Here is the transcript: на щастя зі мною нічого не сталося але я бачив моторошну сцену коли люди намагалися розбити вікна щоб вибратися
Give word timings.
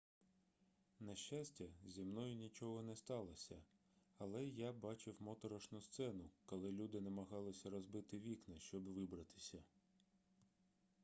на 0.99 1.15
щастя 1.15 1.65
зі 1.87 2.03
мною 2.03 2.35
нічого 2.35 2.81
не 2.81 2.95
сталося 2.95 3.55
але 4.17 4.45
я 4.45 4.71
бачив 4.71 5.15
моторошну 5.19 5.81
сцену 5.81 6.29
коли 6.45 6.71
люди 6.71 7.01
намагалися 7.01 7.69
розбити 7.69 8.19
вікна 8.19 8.59
щоб 8.59 8.93
вибратися 8.93 9.63